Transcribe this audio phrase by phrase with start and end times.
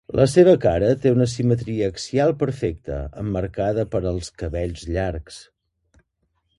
[0.17, 5.43] La seva cara té una simetria axial perfecta emmarcada per els cabells llargs.